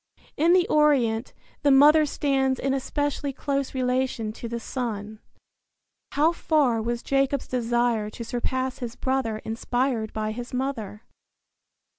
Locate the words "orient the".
0.67-1.69